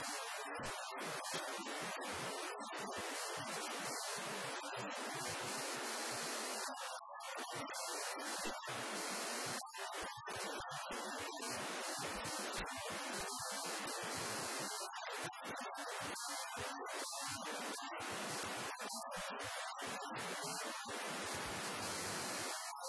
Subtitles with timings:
[0.00, 0.30] よし!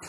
[0.00, 0.08] you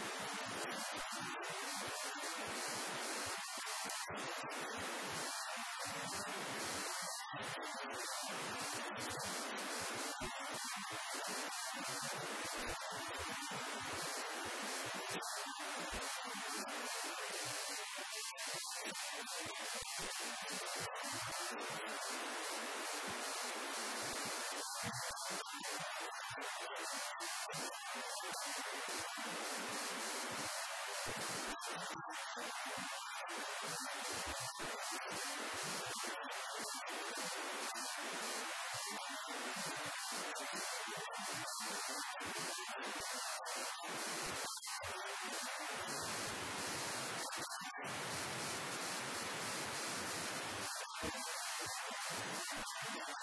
[0.00, 0.06] you.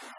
[0.00, 0.18] どうも。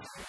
[0.00, 0.28] you